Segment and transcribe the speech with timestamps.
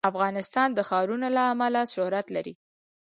[0.09, 2.53] افغانستان د ښارونه له امله شهرت لري.